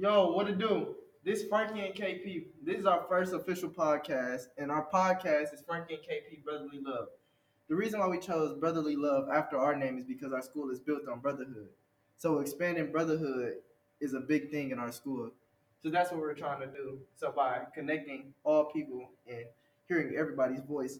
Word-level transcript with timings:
Yo, 0.00 0.32
what 0.32 0.46
to 0.46 0.54
do? 0.54 0.94
This 1.26 1.40
is 1.40 1.48
Frankie 1.50 1.80
and 1.80 1.94
KP. 1.94 2.46
This 2.64 2.78
is 2.78 2.86
our 2.86 3.04
first 3.06 3.34
official 3.34 3.68
podcast, 3.68 4.44
and 4.56 4.70
our 4.70 4.88
podcast 4.90 5.52
is 5.52 5.62
Frankie 5.66 5.92
and 5.92 6.02
KP 6.02 6.42
Brotherly 6.42 6.80
Love. 6.80 7.08
The 7.68 7.74
reason 7.74 8.00
why 8.00 8.08
we 8.08 8.18
chose 8.18 8.58
Brotherly 8.58 8.96
Love 8.96 9.28
after 9.30 9.58
our 9.58 9.76
name 9.76 9.98
is 9.98 10.06
because 10.06 10.32
our 10.32 10.40
school 10.40 10.70
is 10.70 10.80
built 10.80 11.06
on 11.06 11.20
brotherhood. 11.20 11.68
So 12.16 12.38
expanding 12.38 12.90
brotherhood 12.90 13.56
is 14.00 14.14
a 14.14 14.20
big 14.20 14.50
thing 14.50 14.70
in 14.70 14.78
our 14.78 14.90
school. 14.90 15.32
So 15.82 15.90
that's 15.90 16.10
what 16.10 16.20
we're 16.20 16.32
trying 16.32 16.60
to 16.60 16.68
do. 16.68 17.00
So 17.16 17.30
by 17.36 17.64
connecting 17.74 18.32
all 18.42 18.72
people 18.72 19.10
and 19.28 19.44
hearing 19.86 20.16
everybody's 20.16 20.62
voice. 20.62 20.98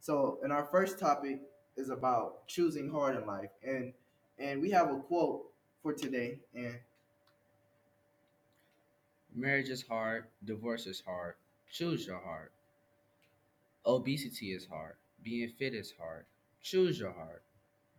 So 0.00 0.38
and 0.42 0.54
our 0.54 0.64
first 0.64 0.98
topic 0.98 1.40
is 1.76 1.90
about 1.90 2.48
choosing 2.48 2.90
hard 2.90 3.14
in 3.14 3.26
life. 3.26 3.50
And 3.62 3.92
and 4.38 4.62
we 4.62 4.70
have 4.70 4.90
a 4.90 4.96
quote 5.00 5.42
for 5.82 5.92
today 5.92 6.38
and 6.54 6.78
Marriage 9.34 9.70
is 9.70 9.80
hard, 9.86 10.26
divorce 10.44 10.86
is 10.86 11.00
hard. 11.00 11.36
Choose 11.70 12.06
your 12.06 12.18
heart. 12.18 12.52
Obesity 13.86 14.52
is 14.52 14.66
hard. 14.66 14.94
Being 15.24 15.50
fit 15.50 15.74
is 15.74 15.90
hard. 15.98 16.26
Choose 16.62 17.00
your 17.00 17.10
heart. 17.12 17.42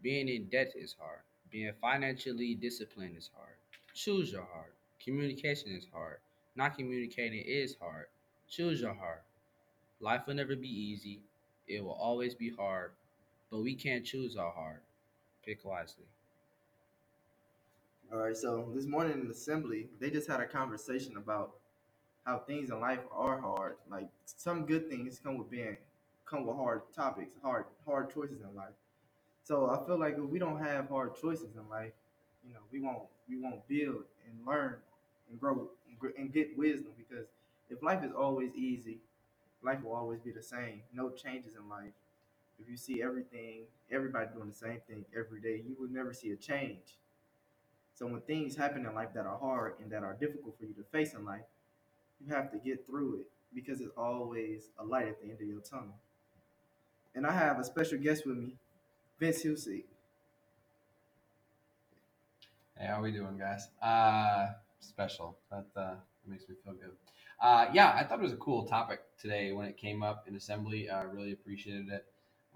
Being 0.02 0.30
in 0.30 0.48
debt 0.50 0.74
is 0.76 0.94
hard. 1.00 1.20
Being 1.52 1.74
financially 1.82 2.56
disciplined 2.56 3.18
is 3.18 3.30
hard. 3.36 3.56
Choose 3.94 4.32
your 4.32 4.46
heart. 4.46 4.74
Communication 5.04 5.72
is 5.72 5.86
hard. 5.92 6.20
Not 6.56 6.78
communicating 6.78 7.44
is 7.46 7.76
hard. 7.76 8.08
Choose 8.50 8.82
your 8.82 8.94
heart. 8.94 9.24
Life 10.00 10.28
will 10.28 10.36
never 10.36 10.56
be 10.56 10.70
easy. 10.70 11.22
It 11.68 11.84
will 11.84 11.94
always 11.94 12.36
be 12.36 12.50
hard, 12.52 12.92
but 13.52 13.60
we 13.60 13.76
can't 13.76 14.06
choose 14.06 14.38
our 14.38 14.52
heart. 14.52 14.84
Pick 15.46 15.66
wisely. 15.66 16.06
All 18.12 18.18
right, 18.18 18.36
so 18.36 18.68
this 18.74 18.88
morning 18.88 19.22
in 19.22 19.30
assembly, 19.30 19.88
they 20.00 20.10
just 20.10 20.28
had 20.28 20.40
a 20.40 20.48
conversation 20.48 21.16
about 21.16 21.52
how 22.26 22.40
things 22.40 22.72
in 22.72 22.80
life 22.80 23.02
are 23.12 23.40
hard. 23.40 23.76
Like 23.88 24.10
some 24.26 24.66
good 24.66 24.90
things 24.90 25.20
come 25.24 25.38
with 25.38 25.52
being 25.52 25.78
come 26.26 26.48
with 26.48 26.56
hard 26.56 26.82
topics, 26.96 27.34
hard 27.44 27.66
hard 27.86 28.12
choices 28.12 28.42
in 28.42 28.56
life. 28.56 28.74
So 29.44 29.70
I 29.70 29.86
feel 29.86 30.00
like 30.00 30.16
if 30.16 30.24
we 30.24 30.40
don't 30.40 30.60
have 30.60 30.90
hard 30.90 31.22
choices 31.22 31.56
in 31.56 31.70
life, 31.70 31.92
you 32.48 32.52
know, 32.52 32.62
we 32.72 32.82
won't 32.82 33.04
we 33.30 33.38
won't 33.38 33.68
build 33.68 34.06
and 34.26 34.48
learn 34.48 34.78
and 35.30 35.40
grow 35.40 35.70
and, 36.18 36.34
get 36.34 36.58
wisdom 36.58 36.94
because 36.98 37.28
if 37.70 37.84
life 37.84 38.04
is 38.04 38.12
always 38.12 38.56
easy, 38.56 38.98
life 39.62 39.84
will 39.84 39.94
always 39.94 40.20
be 40.20 40.32
the 40.32 40.42
same. 40.42 40.82
No 40.96 41.12
changes 41.12 41.54
in 41.54 41.70
life. 41.70 41.94
If 42.60 42.68
you 42.68 42.76
see 42.76 43.04
everything, 43.04 43.66
everybody 43.92 44.30
doing 44.34 44.50
the 44.50 44.56
same 44.56 44.82
thing 44.88 45.06
every 45.16 45.42
day, 45.42 45.62
you 45.64 45.76
will 45.80 45.90
never 45.90 46.12
see 46.12 46.32
a 46.32 46.36
change. 46.36 46.98
So 48.00 48.08
when 48.08 48.22
things 48.22 48.56
happen 48.56 48.86
in 48.86 48.96
life 48.96 49.10
that 49.14 49.26
are 49.26 49.38
hard 49.38 49.74
and 49.82 49.92
that 49.92 50.04
are 50.04 50.14
difficult 50.14 50.58
for 50.58 50.64
you 50.64 50.74
to 50.76 50.84
face 50.90 51.14
in 51.14 51.26
life, 51.26 51.44
you 52.26 52.34
have 52.34 52.50
to 52.54 52.58
get 52.58 52.88
through 52.88 53.16
it 53.16 53.26
because 53.54 53.82
it's 53.82 53.92
always 53.98 54.70
a 54.80 54.86
light 54.86 55.10
at 55.10 55.22
the 55.22 55.30
end 55.30 55.42
of 55.42 55.46
your 55.46 55.60
tunnel. 55.60 56.00
And 57.14 57.28
I 57.28 57.34
have 57.34 57.60
a 57.60 57.64
special 57.66 57.98
guest 57.98 58.26
with 58.26 58.38
me, 58.38 58.54
Vince 59.20 59.44
Hussey. 59.44 59.84
Hey, 62.78 62.88
how 62.88 63.02
we 63.02 63.12
doing, 63.12 63.38
guys? 63.38 63.68
Uh, 63.82 64.54
special. 64.80 65.38
That 65.52 65.66
uh, 65.76 65.96
makes 66.26 66.48
me 66.48 66.56
feel 66.64 66.76
good. 66.76 66.92
Uh, 67.42 67.66
yeah, 67.74 67.92
I 67.94 68.06
thought 68.06 68.20
it 68.20 68.24
was 68.24 68.32
a 68.32 68.38
cool 68.38 68.64
topic 68.64 69.02
today 69.20 69.52
when 69.52 69.66
it 69.66 69.76
came 69.76 70.04
up 70.04 70.24
in 70.26 70.38
assembly. 70.38 70.90
I 70.90 71.02
really 71.02 71.34
appreciated 71.34 71.90
it. 71.90 72.06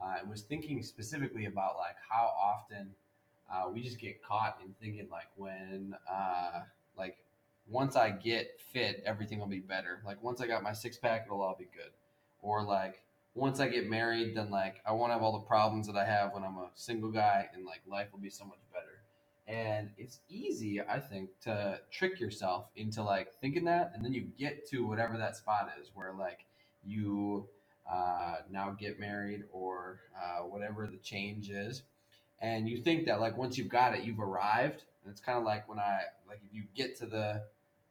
Uh, 0.02 0.20
I 0.22 0.24
was 0.24 0.44
thinking 0.44 0.82
specifically 0.84 1.48
about 1.48 1.76
like 1.76 1.98
how 2.10 2.32
often 2.42 2.92
uh, 3.52 3.70
we 3.72 3.82
just 3.82 4.00
get 4.00 4.24
caught 4.24 4.58
in 4.64 4.74
thinking 4.82 5.08
like 5.12 5.28
when 5.36 5.96
uh, 6.12 6.62
like 6.98 7.18
once 7.68 7.96
I 7.96 8.10
get 8.10 8.60
fit, 8.72 9.04
everything 9.06 9.40
will 9.40 9.48
be 9.48 9.60
better. 9.60 10.02
Like 10.06 10.22
once 10.24 10.42
I 10.42 10.48
got 10.48 10.64
my 10.64 10.74
six 10.74 10.98
pack, 10.98 11.24
it'll 11.26 11.42
all 11.42 11.56
be 11.58 11.68
good. 11.76 11.92
Or 12.42 12.64
like 12.64 13.02
once 13.36 13.60
I 13.60 13.68
get 13.68 13.90
married, 13.90 14.36
then 14.36 14.50
like 14.50 14.82
I 14.86 14.92
won't 14.92 15.12
have 15.12 15.22
all 15.22 15.34
the 15.34 15.46
problems 15.46 15.88
that 15.88 15.96
I 15.96 16.06
have 16.06 16.34
when 16.34 16.44
I'm 16.44 16.58
a 16.58 16.70
single 16.76 17.12
guy, 17.12 17.50
and 17.54 17.66
like 17.66 17.82
life 17.88 18.08
will 18.12 18.20
be 18.20 18.30
so 18.30 18.46
much 18.46 18.60
better. 18.72 18.86
And 19.46 19.90
it's 19.98 20.20
easy, 20.30 20.82
I 20.82 21.00
think, 21.00 21.30
to 21.42 21.80
trick 21.92 22.20
yourself 22.20 22.68
into 22.76 23.04
like 23.04 23.34
thinking 23.42 23.66
that, 23.66 23.92
and 23.94 24.04
then 24.04 24.14
you 24.14 24.28
get 24.38 24.68
to 24.70 24.86
whatever 24.88 25.18
that 25.18 25.36
spot 25.36 25.70
is 25.82 25.92
where 25.94 26.14
like 26.14 26.46
you 26.86 27.48
uh, 27.92 28.36
now 28.50 28.72
get 28.72 29.00
married 29.00 29.44
or 29.52 30.00
uh, 30.18 30.44
whatever 30.44 30.88
the 30.88 30.98
change 30.98 31.50
is, 31.50 31.84
and 32.44 32.68
you 32.68 32.78
think 32.78 33.06
that 33.06 33.22
like 33.22 33.38
once 33.38 33.58
you've 33.58 33.70
got 33.70 33.96
it, 33.96 34.04
you've 34.04 34.20
arrived. 34.20 34.84
And 35.04 35.12
it's 35.12 35.22
kind 35.22 35.38
of 35.38 35.46
like 35.46 35.68
when 35.68 35.80
I 35.80 36.02
like 36.28 36.42
if 36.46 36.54
you 36.54 36.64
get 36.76 36.96
to 36.98 37.06
the 37.06 37.42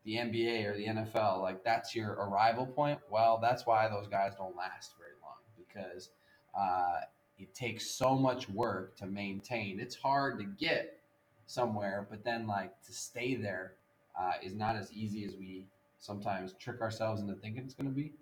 the 0.04 0.16
NBA 0.16 0.66
or 0.66 0.76
the 0.76 0.86
NFL, 0.86 1.40
like 1.40 1.64
that's 1.64 1.96
your 1.96 2.10
arrival 2.12 2.66
point. 2.66 2.98
Well, 3.10 3.38
that's 3.40 3.66
why 3.66 3.88
those 3.88 4.06
guys 4.06 4.34
don't 4.36 4.54
last 4.54 4.92
very 4.98 5.12
long 5.22 5.38
because 5.56 6.10
uh, 6.54 7.00
it 7.38 7.54
takes 7.54 7.90
so 7.90 8.14
much 8.14 8.48
work 8.50 8.96
to 8.98 9.06
maintain. 9.06 9.80
It's 9.80 9.96
hard 9.96 10.38
to 10.38 10.44
get 10.44 10.98
somewhere, 11.46 12.06
but 12.10 12.22
then 12.22 12.46
like 12.46 12.72
to 12.86 12.92
stay 12.92 13.34
there 13.34 13.72
uh, 14.20 14.32
is 14.42 14.54
not 14.54 14.76
as 14.76 14.92
easy 14.92 15.24
as 15.24 15.34
we 15.34 15.66
sometimes 15.98 16.52
trick 16.54 16.82
ourselves 16.82 17.22
into 17.22 17.34
thinking 17.34 17.64
it's 17.64 17.74
going 17.74 17.88
to 17.88 17.94
be. 17.94 18.12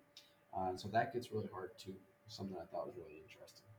Uh, 0.57 0.77
so 0.77 0.89
that 0.89 1.13
gets 1.13 1.33
really 1.33 1.49
hard 1.53 1.71
too. 1.83 1.95
Something 2.29 2.57
I 2.57 2.67
thought 2.67 2.87
was 2.87 2.95
really 2.97 3.21
interesting. 3.21 3.70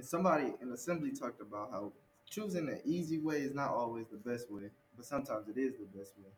And 0.00 0.08
somebody 0.08 0.54
in 0.62 0.72
assembly 0.72 1.10
talked 1.10 1.42
about 1.42 1.70
how 1.72 1.92
choosing 2.30 2.64
the 2.64 2.80
easy 2.86 3.18
way 3.18 3.42
is 3.42 3.54
not 3.54 3.68
always 3.68 4.06
the 4.10 4.16
best 4.16 4.50
way, 4.50 4.70
but 4.96 5.04
sometimes 5.04 5.46
it 5.46 5.60
is 5.60 5.74
the 5.74 5.98
best 5.98 6.14
way. 6.16 6.30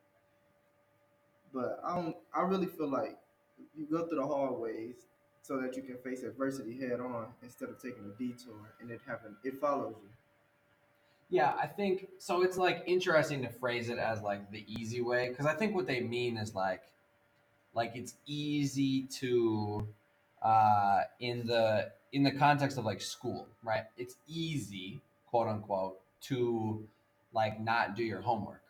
But 1.54 1.80
I 1.84 1.94
don't 1.94 2.16
I 2.34 2.42
really 2.42 2.66
feel 2.66 2.90
like 2.90 3.16
you 3.78 3.86
go 3.88 4.04
through 4.08 4.18
the 4.18 4.26
hard 4.26 4.58
ways 4.58 4.96
so 5.42 5.60
that 5.60 5.76
you 5.76 5.82
can 5.82 5.96
face 5.98 6.24
adversity 6.24 6.76
head 6.76 6.98
on 6.98 7.26
instead 7.40 7.68
of 7.68 7.80
taking 7.80 8.04
a 8.04 8.18
detour 8.18 8.74
and 8.80 8.90
it 8.90 9.00
happen 9.06 9.36
it 9.44 9.60
follows 9.60 9.94
you. 10.02 10.08
Yeah, 11.30 11.54
I 11.56 11.68
think 11.68 12.08
so. 12.18 12.42
It's 12.42 12.56
like 12.56 12.82
interesting 12.86 13.42
to 13.42 13.48
phrase 13.48 13.90
it 13.90 13.98
as 13.98 14.22
like 14.22 14.50
the 14.50 14.64
easy 14.66 15.02
way 15.02 15.28
because 15.28 15.46
I 15.46 15.54
think 15.54 15.72
what 15.72 15.86
they 15.86 16.00
mean 16.00 16.36
is 16.36 16.52
like, 16.52 16.82
like 17.74 17.92
it's 17.94 18.14
easy 18.26 19.04
to, 19.20 19.86
uh, 20.42 21.02
in 21.20 21.46
the 21.46 21.90
in 22.12 22.22
the 22.22 22.32
context 22.32 22.76
of 22.78 22.84
like 22.84 23.00
school, 23.00 23.48
right? 23.62 23.84
It's 23.96 24.16
easy, 24.28 25.00
quote 25.30 25.48
unquote, 25.48 25.98
to 26.22 26.86
like 27.32 27.60
not 27.60 27.96
do 27.96 28.02
your 28.02 28.20
homework. 28.20 28.62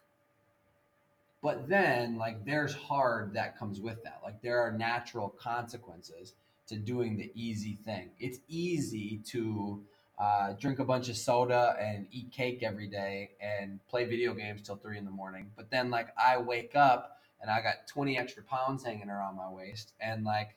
But 1.43 1.69
then 1.69 2.19
like 2.19 2.45
there's 2.45 2.75
hard 2.75 3.35
that 3.35 3.59
comes 3.59 3.81
with 3.81 4.03
that. 4.05 4.21
Like 4.23 4.41
there 4.43 4.61
are 4.61 4.71
natural 4.71 5.31
consequences 5.31 6.35
to 6.69 6.77
doing 6.77 7.17
the 7.17 7.33
easy 7.35 7.79
thing. 7.85 8.11
It's 8.21 8.39
easy 8.49 9.21
to 9.27 9.83
uh, 10.19 10.53
drink 10.53 10.79
a 10.79 10.85
bunch 10.85 11.09
of 11.09 11.17
soda 11.17 11.75
and 11.81 12.07
eat 12.13 12.31
cake 12.31 12.63
every 12.63 12.87
day 12.87 13.31
and 13.41 13.81
play 13.89 14.05
video 14.05 14.35
games 14.35 14.63
till 14.63 14.77
three 14.77 14.99
in 14.99 15.05
the 15.05 15.11
morning. 15.11 15.51
But 15.57 15.71
then 15.71 15.91
like 15.91 16.09
I 16.17 16.39
wake 16.39 16.77
up 16.77 17.19
and 17.41 17.51
I 17.51 17.61
got 17.61 17.89
20 17.89 18.17
extra 18.17 18.45
pounds 18.45 18.85
hanging 18.85 19.11
around 19.11 19.37
my 19.37 19.51
waist 19.51 19.95
and 20.01 20.25
like 20.25 20.55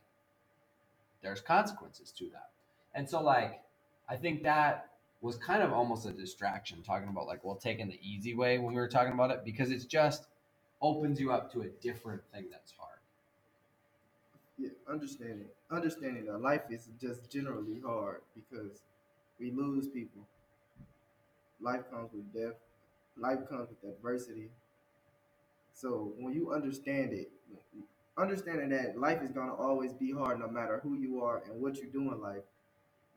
there's 1.25 1.41
consequences 1.41 2.11
to 2.13 2.29
that. 2.29 2.51
And 2.93 3.09
so 3.09 3.21
like 3.21 3.61
I 4.09 4.15
think 4.15 4.43
that 4.43 4.91
was 5.21 5.37
kind 5.37 5.63
of 5.63 5.73
almost 5.73 6.05
a 6.05 6.11
distraction 6.11 6.83
talking 6.83 7.09
about 7.09 7.27
like 7.27 7.43
well 7.43 7.55
taking 7.55 7.89
the 7.89 7.99
easy 8.01 8.35
way 8.35 8.59
when 8.59 8.73
we 8.73 8.79
were 8.81 8.87
talking 8.89 9.13
about 9.13 9.31
it 9.31 9.43
because 9.43 9.71
it's 9.71 9.85
just 9.85 10.27
opens 10.81 11.19
you 11.19 11.31
up 11.33 11.51
to 11.53 11.61
a 11.63 11.67
different 11.81 12.21
thing 12.31 12.45
that's 12.51 12.71
hard. 12.77 12.99
Yeah, 14.57 14.69
understanding 14.89 15.47
understanding 15.71 16.25
that 16.25 16.39
life 16.39 16.61
is 16.69 16.89
just 17.01 17.29
generally 17.29 17.81
hard 17.85 18.21
because 18.35 18.83
we 19.39 19.51
lose 19.51 19.87
people. 19.87 20.23
Life 21.59 21.89
comes 21.91 22.13
with 22.13 22.33
death. 22.33 22.55
Life 23.17 23.49
comes 23.49 23.69
with 23.69 23.83
adversity. 23.83 24.51
So 25.73 26.13
when 26.17 26.33
you 26.33 26.51
understand 26.53 27.13
it, 27.13 27.31
understanding 28.17 28.69
that 28.69 28.97
life 28.97 29.21
is 29.21 29.31
gonna 29.31 29.53
always 29.53 29.93
be 29.93 30.11
hard 30.11 30.39
no 30.39 30.47
matter 30.47 30.79
who 30.83 30.95
you 30.95 31.21
are 31.23 31.43
and 31.49 31.61
what 31.61 31.77
you 31.77 31.87
do 31.87 32.11
in 32.13 32.21
life, 32.21 32.43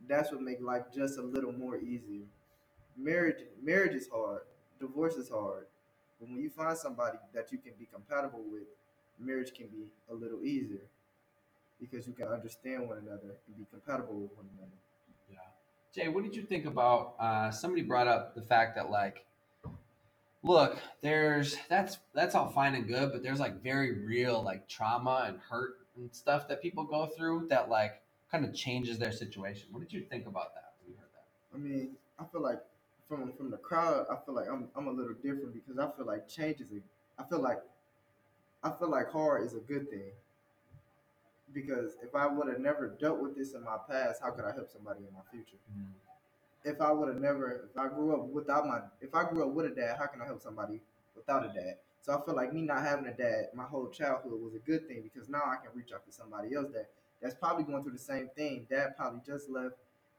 that's 0.09 0.33
what 0.33 0.41
makes 0.41 0.61
life 0.61 0.85
just 0.95 1.19
a 1.19 1.23
little 1.23 1.53
more 1.53 1.77
easier. 1.77 2.25
Marriage 2.97 3.45
marriage 3.63 3.95
is 3.95 4.09
hard. 4.09 4.43
Divorce 4.81 5.15
is 5.17 5.29
hard. 5.29 5.67
But 6.21 6.29
when 6.31 6.41
you 6.41 6.51
find 6.51 6.77
somebody 6.77 7.19
that 7.33 7.53
you 7.53 7.59
can 7.59 7.73
be 7.79 7.87
compatible 7.93 8.43
with, 8.51 8.65
marriage 9.19 9.53
can 9.55 9.67
be 9.69 9.87
a 10.11 10.15
little 10.15 10.45
easier 10.45 10.83
because 11.81 12.07
you 12.07 12.13
can 12.13 12.27
understand 12.27 12.89
one 12.89 12.99
another 12.99 13.37
and 13.47 13.57
be 13.57 13.67
compatible 13.71 14.15
with 14.15 14.37
one 14.37 14.47
another. 14.57 14.73
Yeah. 15.31 15.39
Jay, 15.95 16.09
what 16.09 16.25
did 16.25 16.35
you 16.35 16.43
think 16.43 16.67
about 16.67 17.15
uh, 17.21 17.51
somebody 17.53 17.83
brought 17.83 18.09
up 18.09 18.35
the 18.35 18.43
fact 18.43 18.75
that 18.77 18.91
like 18.91 19.25
look, 20.43 20.79
there's 21.01 21.57
that's 21.69 21.99
that's 22.15 22.35
all 22.35 22.49
fine 22.49 22.75
and 22.75 22.87
good, 22.87 23.13
but 23.13 23.23
there's 23.23 23.41
like 23.41 23.63
very 23.63 23.93
real 24.05 24.43
like 24.43 24.69
trauma 24.69 25.25
and 25.27 25.39
hurt 25.39 25.79
and 25.97 26.15
stuff 26.15 26.49
that 26.49 26.63
people 26.63 26.85
go 26.85 27.07
through 27.07 27.49
that 27.49 27.69
like 27.69 28.01
kind 28.31 28.45
of 28.45 28.55
changes 28.55 28.99
their 28.99 29.13
situation. 29.13 29.69
What 29.71 29.81
did 29.81 29.93
you 29.93 30.03
think 30.03 30.27
about 30.27 30.55
that 30.55 30.73
when 30.81 30.93
you 30.93 30.99
heard 30.99 31.11
that? 31.15 31.25
I 31.55 31.59
mean, 31.59 31.97
I 32.19 32.25
feel 32.31 32.43
like 32.43 32.61
from 33.09 33.33
from 33.33 33.51
the 33.51 33.57
crowd, 33.57 34.07
I 34.11 34.17
feel 34.25 34.35
like 34.35 34.49
I'm 34.49 34.69
I'm 34.77 34.87
a 34.89 34.93
little 34.93 35.15
different 35.15 35.55
because 35.55 35.79
I 35.79 35.91
feel 35.97 36.07
like 36.07 36.29
change 36.29 36.61
is 36.61 36.71
a 36.73 37.23
I 37.23 37.27
feel 37.29 37.41
like 37.41 37.59
I 38.63 38.71
feel 38.71 38.91
like 38.91 39.11
hard 39.11 39.45
is 39.45 39.55
a 39.55 39.61
good 39.61 39.89
thing 39.91 40.13
because 41.53 41.97
if 42.03 42.15
I 42.15 42.27
would 42.27 42.49
have 42.49 42.61
never 42.61 42.89
dealt 42.89 43.21
with 43.21 43.37
this 43.37 43.55
in 43.55 43.65
my 43.65 43.77
past, 43.89 44.21
how 44.23 44.31
could 44.31 44.45
I 44.45 44.53
help 44.53 44.71
somebody 44.71 45.01
in 45.01 45.15
my 45.15 45.21
future? 45.31 45.57
Mm. 45.73 45.87
If 46.65 46.81
I 46.81 46.93
would 46.93 47.09
have 47.09 47.21
never, 47.21 47.69
if 47.71 47.79
I 47.79 47.89
grew 47.89 48.15
up 48.15 48.27
without 48.27 48.67
my, 48.67 48.81
if 49.01 49.15
I 49.15 49.25
grew 49.25 49.49
up 49.49 49.55
with 49.55 49.67
a 49.67 49.71
dad, 49.71 49.97
how 49.99 50.07
can 50.07 50.21
I 50.21 50.27
help 50.27 50.43
somebody 50.43 50.81
without 51.17 51.45
a 51.45 51.49
dad? 51.49 51.77
So 52.03 52.13
I 52.17 52.25
feel 52.25 52.35
like 52.35 52.53
me 52.53 52.63
not 52.63 52.83
having 52.83 53.07
a 53.07 53.13
dad 53.13 53.49
my 53.55 53.65
whole 53.65 53.89
childhood 53.89 54.41
was 54.41 54.55
a 54.55 54.59
good 54.59 54.89
thing 54.89 55.03
because 55.03 55.29
now 55.29 55.43
I 55.45 55.57
can 55.57 55.75
reach 55.75 55.93
out 55.93 56.05
to 56.07 56.13
somebody 56.13 56.55
else 56.55 56.69
that 56.73 56.89
that's 57.21 57.35
probably 57.35 57.65
going 57.65 57.83
through 57.83 57.93
the 57.93 57.99
same 57.99 58.29
thing. 58.37 58.67
Dad 58.71 58.97
probably 58.97 59.21
just 59.27 59.49
left, 59.51 59.75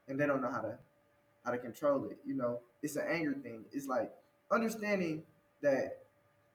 and 0.08 0.20
they 0.20 0.26
don't 0.26 0.42
know 0.42 0.50
how 0.50 0.60
to 0.60 0.78
how 1.44 1.50
to 1.50 1.58
control 1.58 2.04
it. 2.04 2.18
You 2.26 2.34
know, 2.34 2.60
it's 2.82 2.96
an 2.96 3.06
anger 3.08 3.34
thing. 3.42 3.64
It's 3.72 3.86
like 3.86 4.12
understanding 4.50 5.22
that 5.62 5.98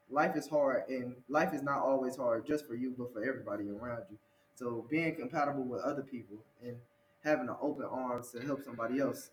life 0.10 0.36
is 0.36 0.48
hard 0.48 0.88
and 0.90 1.16
life 1.30 1.54
is 1.54 1.64
not 1.64 1.80
always 1.80 2.16
hard 2.16 2.46
just 2.46 2.68
for 2.68 2.76
you, 2.76 2.94
but 2.98 3.12
for 3.14 3.24
everybody 3.28 3.70
around 3.70 4.04
you. 4.12 4.18
So 4.56 4.86
being 4.90 5.16
compatible 5.16 5.64
with 5.64 5.82
other 5.82 6.04
people 6.04 6.38
and 6.64 6.78
having 7.24 7.50
an 7.50 7.56
open 7.62 7.86
arms 7.86 8.32
to 8.32 8.42
help 8.42 8.64
somebody 8.64 9.00
else. 9.00 9.32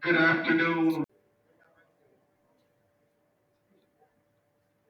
Good 0.00 0.16
afternoon. 0.16 1.04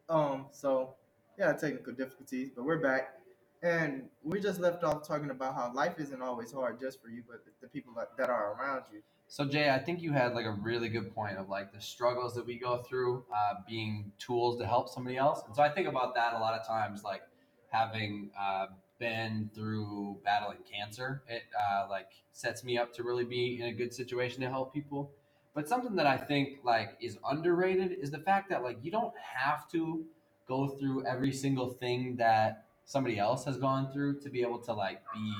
Um, 0.08 0.46
so 0.50 0.94
yeah, 1.38 1.52
technical 1.52 1.92
difficulties, 1.92 2.50
but 2.54 2.64
we're 2.64 2.80
back. 2.80 3.14
And 3.62 4.04
we 4.22 4.40
just 4.40 4.60
left 4.60 4.84
off 4.84 5.06
talking 5.06 5.30
about 5.30 5.54
how 5.54 5.72
life 5.72 5.94
isn't 5.98 6.20
always 6.20 6.52
hard 6.52 6.80
just 6.80 7.00
for 7.00 7.08
you, 7.08 7.22
but 7.28 7.44
the 7.60 7.68
people 7.68 7.92
that, 7.96 8.16
that 8.18 8.28
are 8.28 8.54
around 8.54 8.82
you. 8.92 9.00
So 9.28 9.44
Jay, 9.44 9.70
I 9.70 9.78
think 9.78 10.02
you 10.02 10.12
had 10.12 10.34
like 10.34 10.46
a 10.46 10.52
really 10.52 10.88
good 10.88 11.14
point 11.14 11.38
of 11.38 11.48
like 11.48 11.72
the 11.72 11.80
struggles 11.80 12.34
that 12.34 12.44
we 12.44 12.58
go 12.58 12.78
through 12.78 13.24
uh, 13.34 13.54
being 13.66 14.12
tools 14.18 14.58
to 14.58 14.66
help 14.66 14.88
somebody 14.88 15.16
else. 15.16 15.42
And 15.46 15.54
so 15.56 15.62
I 15.62 15.70
think 15.70 15.88
about 15.88 16.14
that 16.16 16.34
a 16.34 16.38
lot 16.38 16.58
of 16.58 16.66
times, 16.66 17.02
like 17.04 17.22
having 17.70 18.30
uh, 18.38 18.66
been 19.02 19.50
through 19.52 20.16
battling 20.24 20.58
cancer, 20.70 21.22
it 21.28 21.42
uh, 21.60 21.86
like 21.90 22.06
sets 22.32 22.62
me 22.62 22.78
up 22.78 22.94
to 22.94 23.02
really 23.02 23.24
be 23.24 23.58
in 23.60 23.66
a 23.66 23.72
good 23.72 23.92
situation 23.92 24.40
to 24.42 24.48
help 24.48 24.72
people. 24.72 25.10
But 25.54 25.68
something 25.68 25.96
that 25.96 26.06
I 26.06 26.16
think 26.16 26.60
like 26.62 26.96
is 27.00 27.18
underrated 27.28 27.98
is 28.00 28.12
the 28.12 28.20
fact 28.20 28.48
that 28.50 28.62
like 28.62 28.78
you 28.80 28.92
don't 28.92 29.12
have 29.34 29.68
to 29.72 30.04
go 30.46 30.68
through 30.68 31.04
every 31.04 31.32
single 31.32 31.70
thing 31.70 32.14
that 32.16 32.64
somebody 32.84 33.18
else 33.18 33.44
has 33.44 33.58
gone 33.58 33.92
through 33.92 34.20
to 34.20 34.30
be 34.30 34.42
able 34.42 34.60
to 34.60 34.72
like 34.72 35.02
be 35.12 35.34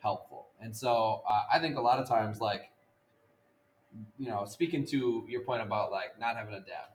helpful. 0.00 0.46
And 0.60 0.74
so 0.74 1.22
uh, 1.28 1.42
I 1.52 1.58
think 1.58 1.76
a 1.76 1.80
lot 1.80 1.98
of 1.98 2.08
times 2.08 2.40
like 2.40 2.70
you 4.18 4.28
know, 4.28 4.44
speaking 4.46 4.86
to 4.86 5.24
your 5.28 5.40
point 5.42 5.62
about 5.62 5.90
like 5.90 6.18
not 6.20 6.36
having 6.36 6.54
a 6.54 6.60
dad, 6.60 6.93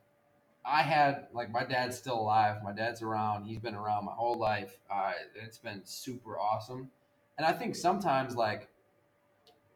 I 0.66 0.82
had 0.84 1.28
like 1.34 1.52
my 1.52 1.64
dad's 1.64 1.98
still 1.98 2.20
alive. 2.20 2.58
My 2.64 2.74
dad's 2.74 3.02
around. 3.02 3.46
He's 3.46 3.60
been 3.60 3.76
around 3.76 4.06
my 4.06 4.12
whole 4.12 4.38
life. 4.38 4.78
Uh, 4.92 5.14
it's 5.36 5.58
been 5.58 5.82
super 5.84 6.38
awesome. 6.38 6.90
And 7.38 7.46
I 7.46 7.54
think 7.54 7.76
sometimes 7.76 8.36
like 8.36 8.70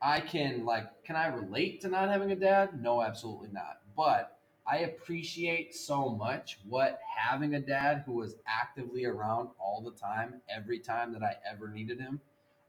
I 0.02 0.20
can 0.20 0.66
like 0.66 1.04
can 1.04 1.16
I 1.16 1.28
relate 1.28 1.82
to 1.82 1.88
not 1.88 2.10
having 2.10 2.32
a 2.32 2.36
dad? 2.36 2.82
No, 2.82 3.02
absolutely 3.02 3.50
not. 3.52 3.80
But 3.96 4.38
I 4.68 4.80
appreciate 4.80 5.74
so 5.76 6.10
much 6.10 6.60
what 6.68 7.00
having 7.18 7.56
a 7.56 7.60
dad 7.60 8.04
who 8.06 8.14
was 8.14 8.36
actively 8.48 9.06
around 9.06 9.50
all 9.60 9.82
the 9.82 9.92
time, 9.92 10.42
every 10.50 10.80
time 10.80 11.12
that 11.14 11.24
I 11.24 11.36
ever 11.50 11.68
needed 11.68 12.00
him. 12.00 12.22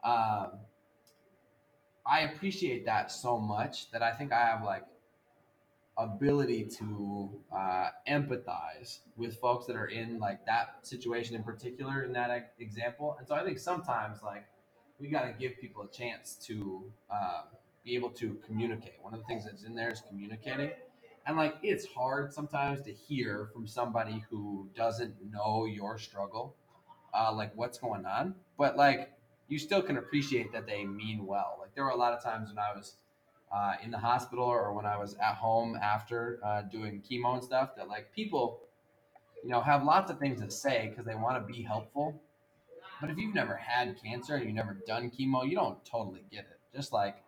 Um, 0.03 0.51
I 2.07 2.21
appreciate 2.21 2.85
that 2.87 3.11
so 3.11 3.39
much 3.39 3.91
that 3.93 4.03
I 4.03 4.13
think 4.13 4.33
I 4.33 4.45
have 4.45 4.65
like 4.65 4.85
ability 5.96 6.64
to 6.64 7.31
uh, 7.56 7.88
empathize 8.08 8.99
with 9.17 9.37
folks 9.37 9.67
that 9.67 9.76
are 9.76 9.87
in 9.87 10.19
like 10.19 10.44
that 10.46 10.79
situation 10.82 11.37
in 11.37 11.43
particular 11.44 12.02
in 12.02 12.12
that 12.12 12.55
example. 12.58 13.17
And 13.19 13.29
so 13.29 13.35
I 13.35 13.44
think 13.44 13.58
sometimes 13.58 14.23
like 14.23 14.44
we 14.99 15.08
got 15.08 15.23
to 15.23 15.32
give 15.32 15.58
people 15.61 15.82
a 15.82 15.96
chance 15.96 16.35
to 16.46 16.85
uh, 17.11 17.43
be 17.85 17.94
able 17.94 18.11
to 18.11 18.37
communicate. 18.46 18.94
One 19.02 19.14
of 19.14 19.20
the 19.20 19.26
things 19.26 19.44
that's 19.44 19.64
in 19.64 19.75
there 19.75 19.91
is 19.91 20.02
communicating. 20.08 20.70
And 21.26 21.37
like 21.37 21.56
it's 21.62 21.87
hard 21.87 22.32
sometimes 22.32 22.82
to 22.82 22.93
hear 22.93 23.49
from 23.52 23.67
somebody 23.67 24.25
who 24.31 24.69
doesn't 24.76 25.14
know 25.31 25.64
your 25.64 25.99
struggle, 25.99 26.55
uh, 27.14 27.32
like 27.32 27.52
what's 27.55 27.79
going 27.79 28.05
on. 28.05 28.35
But 28.58 28.76
like 28.76 29.11
you 29.49 29.58
still 29.58 29.82
can 29.82 29.99
appreciate 29.99 30.52
that 30.52 30.67
they 30.67 30.85
mean 30.85 31.26
well. 31.26 31.58
Like 31.61 31.75
there 31.75 31.85
were 31.85 31.91
a 31.91 31.96
lot 31.96 32.12
of 32.12 32.23
times 32.23 32.49
when 32.49 32.58
I 32.58 32.76
was 32.76 32.96
uh, 33.55 33.75
in 33.83 33.91
the 33.91 33.99
hospital 33.99 34.45
or 34.45 34.73
when 34.73 34.85
I 34.85 34.97
was 34.97 35.15
at 35.15 35.37
home 35.37 35.79
after 35.81 36.41
uh, 36.45 36.62
doing 36.62 37.03
chemo 37.09 37.35
and 37.35 37.45
stuff 37.45 37.77
that 37.77 37.89
like 37.89 38.12
people, 38.12 38.61
you 39.45 39.51
know, 39.51 39.61
have 39.61 39.85
lots 39.85 40.11
of 40.11 40.19
things 40.19 40.41
to 40.41 40.51
say 40.51 40.89
because 40.91 41.06
they 41.06 41.15
want 41.15 41.37
to 41.37 41.53
be 41.53 41.62
helpful. 41.62 42.21
But 43.01 43.11
if 43.11 43.19
you've 43.19 43.35
never 43.35 43.55
had 43.55 43.97
cancer 44.03 44.35
and 44.35 44.45
you've 44.45 44.55
never 44.55 44.77
done 44.87 45.11
chemo, 45.11 45.49
you 45.49 45.55
don't 45.55 45.83
totally 45.85 46.25
get 46.33 46.41
it. 46.41 46.59
Just 46.75 46.93
like 46.93 47.23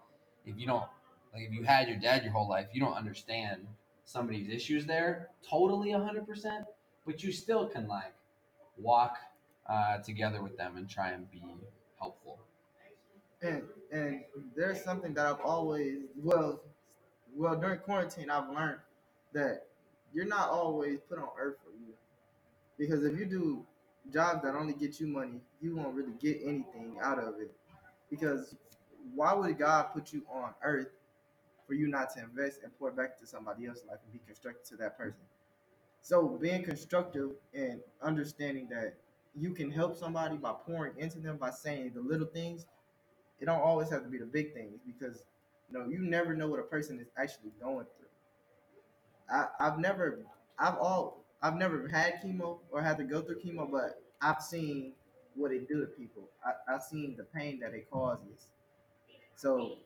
if 0.44 0.58
you 0.58 0.67
don't, 0.67 0.84
like 1.32 1.44
if 1.44 1.52
you 1.52 1.62
had 1.62 1.88
your 1.88 1.99
dad 1.99 2.25
your 2.25 2.32
whole 2.32 2.49
life, 2.49 2.67
you 2.73 2.81
don't 2.81 2.94
understand 2.94 3.67
somebody's 4.05 4.49
issues 4.49 4.84
there 4.84 5.28
totally 5.49 5.90
100%, 5.90 6.64
but 7.05 7.23
you 7.23 7.31
still 7.31 7.69
can 7.69 7.87
like 7.87 8.14
walk 8.78 9.19
uh, 9.69 9.99
together 9.99 10.43
with 10.43 10.56
them 10.56 10.76
and 10.76 10.88
try 10.88 11.11
and 11.11 11.31
be 11.31 11.43
helpful. 12.00 12.38
And 13.43 13.62
and 13.93 14.25
there's 14.56 14.83
something 14.83 15.15
that 15.15 15.27
I've 15.27 15.41
always 15.41 15.99
well 16.17 16.61
well 17.35 17.56
during 17.56 17.79
quarantine 17.81 18.31
I've 18.31 18.49
learned 18.49 18.81
that 19.33 19.67
you're 20.12 20.27
not 20.27 20.49
always 20.49 21.00
put 21.00 21.19
on 21.19 21.29
earth 21.38 21.56
for 21.62 21.71
you. 21.73 21.93
Because 22.79 23.05
if 23.05 23.19
you 23.19 23.27
do 23.27 23.67
jobs 24.12 24.43
that 24.43 24.55
only 24.55 24.73
get 24.73 25.00
you 25.00 25.07
money, 25.07 25.40
you 25.61 25.76
won't 25.76 25.95
really 25.95 26.14
get 26.21 26.40
anything 26.43 26.97
out 27.02 27.19
of 27.19 27.35
it. 27.40 27.52
Because 28.11 28.55
why 29.14 29.33
would 29.35 29.59
God 29.59 29.88
put 29.93 30.12
you 30.12 30.23
on 30.33 30.50
earth 30.62 30.88
for 31.66 31.75
you 31.75 31.88
not 31.88 32.14
to 32.14 32.21
invest 32.21 32.61
and 32.62 32.76
pour 32.78 32.90
back 32.90 33.19
to 33.21 33.26
somebody 33.26 33.66
else's 33.66 33.85
life 33.88 33.99
and 34.05 34.12
be 34.12 34.21
constructive 34.26 34.64
to 34.69 34.76
that 34.76 34.97
person? 34.97 35.21
So 36.02 36.28
being 36.28 36.62
constructive 36.62 37.33
and 37.52 37.81
understanding 38.00 38.69
that 38.71 38.95
you 39.38 39.50
can 39.50 39.71
help 39.71 39.97
somebody 39.97 40.37
by 40.37 40.52
pouring 40.64 40.93
into 40.99 41.19
them 41.19 41.37
by 41.37 41.50
saying 41.50 41.93
the 41.95 42.00
little 42.00 42.26
things. 42.26 42.64
It 43.40 43.47
don't 43.47 43.61
always 43.61 43.90
have 43.90 44.02
to 44.02 44.09
be 44.09 44.19
the 44.19 44.26
big 44.26 44.55
things 44.55 44.81
because 44.87 45.23
you 45.71 45.78
know 45.78 45.87
you 45.88 45.99
never 45.99 46.35
know 46.35 46.49
what 46.49 46.61
a 46.61 46.64
person 46.64 46.99
is 46.99 47.09
actually 47.16 47.50
going 47.61 47.87
through. 47.97 48.07
I, 49.31 49.47
I've 49.61 49.78
never 49.78 50.21
I've 50.59 50.76
all 50.76 51.25
I've 51.43 51.57
never 51.57 51.87
had 51.88 52.23
chemo 52.25 52.59
or 52.71 52.83
had 52.83 52.97
to 52.99 53.05
go 53.05 53.21
through 53.21 53.40
chemo, 53.40 53.71
but 53.71 54.02
I've 54.21 54.43
seen 54.43 54.93
what 55.35 55.52
it 55.52 55.69
do 55.69 55.81
to 55.81 55.87
people. 55.87 56.25
I, 56.45 56.75
I've 56.75 56.83
seen 56.83 57.14
the 57.16 57.25
pain 57.25 57.61
that 57.61 57.75
it 57.75 57.90
causes. 57.90 58.49
So 59.37 59.76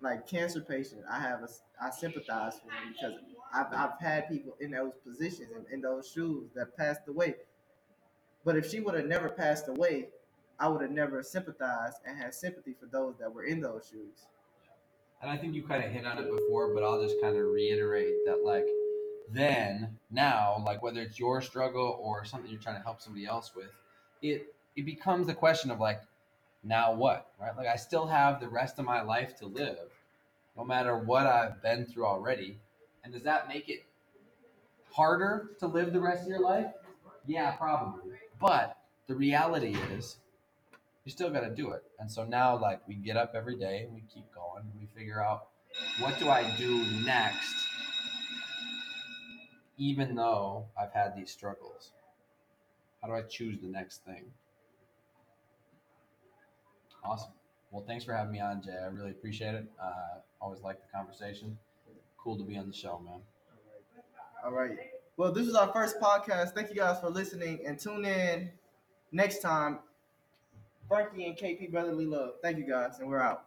like 0.00 0.26
cancer 0.26 0.60
patient, 0.60 1.02
I 1.10 1.20
have 1.20 1.42
a 1.42 1.48
I 1.80 1.90
sympathize 1.90 2.54
for 2.58 2.68
them 2.68 2.92
because 2.92 3.20
I've, 3.54 3.72
I've 3.72 4.00
had 4.00 4.28
people 4.28 4.56
in 4.60 4.72
those 4.72 4.92
positions 5.06 5.50
and 5.54 5.64
in 5.72 5.80
those 5.80 6.10
shoes 6.12 6.50
that 6.54 6.76
passed 6.76 7.02
away. 7.08 7.36
But 8.44 8.56
if 8.56 8.70
she 8.70 8.80
would 8.80 8.94
have 8.94 9.06
never 9.06 9.28
passed 9.28 9.68
away, 9.68 10.08
I 10.58 10.68
would 10.68 10.82
have 10.82 10.90
never 10.90 11.22
sympathized 11.22 11.98
and 12.06 12.16
had 12.18 12.34
sympathy 12.34 12.74
for 12.78 12.86
those 12.86 13.16
that 13.18 13.32
were 13.32 13.44
in 13.44 13.60
those 13.60 13.88
shoes. 13.90 14.26
And 15.22 15.30
I 15.30 15.36
think 15.36 15.54
you 15.54 15.62
kind 15.62 15.84
of 15.84 15.90
hit 15.90 16.06
on 16.06 16.18
it 16.18 16.30
before, 16.30 16.74
but 16.74 16.82
I'll 16.82 17.02
just 17.02 17.20
kind 17.22 17.36
of 17.36 17.44
reiterate 17.46 18.14
that, 18.26 18.44
like, 18.44 18.66
then, 19.32 19.98
now, 20.10 20.62
like, 20.64 20.82
whether 20.82 21.00
it's 21.00 21.18
your 21.18 21.42
struggle 21.42 21.98
or 22.00 22.24
something 22.24 22.50
you're 22.50 22.60
trying 22.60 22.76
to 22.76 22.82
help 22.82 23.00
somebody 23.00 23.26
else 23.26 23.52
with, 23.54 23.70
it 24.22 24.54
it 24.76 24.84
becomes 24.84 25.26
the 25.26 25.34
question 25.34 25.70
of 25.70 25.80
like, 25.80 26.02
now 26.62 26.92
what, 26.92 27.28
right? 27.40 27.56
Like, 27.56 27.66
I 27.66 27.76
still 27.76 28.06
have 28.06 28.40
the 28.40 28.48
rest 28.48 28.78
of 28.78 28.84
my 28.84 29.00
life 29.00 29.36
to 29.38 29.46
live, 29.46 29.88
no 30.56 30.64
matter 30.64 30.96
what 30.98 31.26
I've 31.26 31.62
been 31.62 31.86
through 31.86 32.06
already. 32.06 32.58
And 33.02 33.12
does 33.12 33.22
that 33.22 33.48
make 33.48 33.68
it 33.68 33.84
harder 34.92 35.50
to 35.60 35.66
live 35.66 35.92
the 35.92 36.00
rest 36.00 36.22
of 36.22 36.28
your 36.28 36.40
life? 36.40 36.66
Yeah, 37.26 37.52
probably. 37.52 38.12
But 38.40 38.76
the 39.06 39.14
reality 39.14 39.76
is, 39.92 40.18
you 41.06 41.12
still 41.12 41.30
got 41.30 41.40
to 41.40 41.50
do 41.50 41.70
it. 41.70 41.84
And 42.00 42.10
so 42.10 42.24
now, 42.24 42.60
like, 42.60 42.86
we 42.86 42.96
get 42.96 43.16
up 43.16 43.32
every 43.34 43.56
day 43.56 43.84
and 43.84 43.94
we 43.94 44.02
keep 44.12 44.24
going. 44.34 44.64
And 44.64 44.72
we 44.78 44.88
figure 44.94 45.22
out 45.22 45.46
what 46.00 46.18
do 46.18 46.28
I 46.28 46.44
do 46.58 46.84
next, 47.04 47.54
even 49.78 50.16
though 50.16 50.66
I've 50.78 50.92
had 50.92 51.16
these 51.16 51.30
struggles. 51.30 51.92
How 53.00 53.08
do 53.08 53.14
I 53.14 53.22
choose 53.22 53.60
the 53.62 53.68
next 53.68 54.04
thing? 54.04 54.24
Awesome. 57.04 57.30
Well, 57.70 57.84
thanks 57.86 58.04
for 58.04 58.12
having 58.12 58.32
me 58.32 58.40
on, 58.40 58.60
Jay. 58.62 58.76
I 58.76 58.86
really 58.86 59.10
appreciate 59.10 59.54
it. 59.54 59.66
Uh, 59.80 60.18
always 60.40 60.60
like 60.62 60.78
the 60.80 60.88
conversation. 60.92 61.56
Cool 62.18 62.36
to 62.36 62.42
be 62.42 62.58
on 62.58 62.66
the 62.66 62.74
show, 62.74 63.00
man. 63.04 63.20
All 64.44 64.50
right. 64.50 64.76
Well, 65.16 65.30
this 65.30 65.46
is 65.46 65.54
our 65.54 65.72
first 65.72 66.00
podcast. 66.00 66.52
Thank 66.52 66.70
you 66.70 66.74
guys 66.74 66.98
for 67.00 67.10
listening 67.10 67.60
and 67.64 67.78
tune 67.78 68.04
in 68.04 68.50
next 69.12 69.38
time. 69.38 69.78
Frankie 70.88 71.26
and 71.26 71.36
KP 71.36 71.70
Brotherly 71.70 72.06
Love. 72.06 72.34
Thank 72.42 72.58
you 72.58 72.66
guys, 72.66 72.98
and 73.00 73.08
we're 73.08 73.20
out. 73.20 73.45